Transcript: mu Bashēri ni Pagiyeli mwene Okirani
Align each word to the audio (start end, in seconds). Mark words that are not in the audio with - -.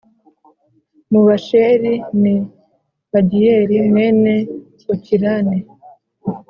mu 1.11 1.21
Bashēri 1.27 1.93
ni 2.21 2.35
Pagiyeli 3.11 3.75
mwene 3.89 4.33
Okirani 4.93 5.57